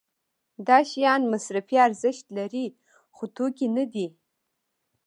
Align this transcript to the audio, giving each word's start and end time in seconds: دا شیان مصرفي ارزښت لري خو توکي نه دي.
دا 0.67 0.77
شیان 0.91 1.21
مصرفي 1.33 1.75
ارزښت 1.87 2.25
لري 2.37 2.65
خو 3.15 3.23
توکي 3.35 3.67
نه 3.75 3.83
دي. 3.93 4.07